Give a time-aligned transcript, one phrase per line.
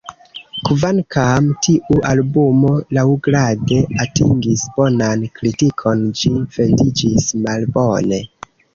[0.69, 8.27] Kvankam tiu albumo laŭgrade atingis bonan kritikon, ĝi vendiĝis malbone.